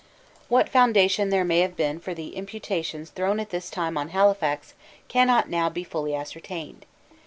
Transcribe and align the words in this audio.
What 0.49 0.67
foundation 0.67 1.29
there 1.29 1.45
may 1.45 1.59
have 1.59 1.75
been 1.75 1.99
for 1.99 2.15
the 2.15 2.35
imputations 2.35 3.11
thrown 3.11 3.39
at 3.39 3.51
this 3.51 3.69
time 3.69 3.99
on 3.99 4.09
Halifax 4.09 4.73
cannot 5.07 5.47
now 5.47 5.69
be 5.69 5.83
fully 5.83 6.15
ascertained. 6.15 6.87